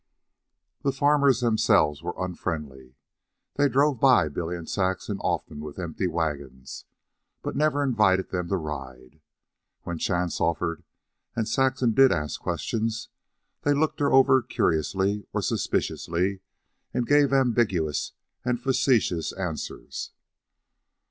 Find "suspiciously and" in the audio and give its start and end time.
15.43-17.05